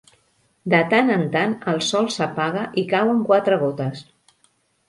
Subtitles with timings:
[0.73, 4.03] De tant en tant el sol s'apaga i cauen quatre gotes.